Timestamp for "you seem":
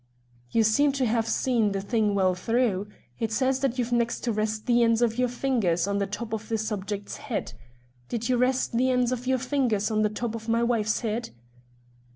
0.49-0.93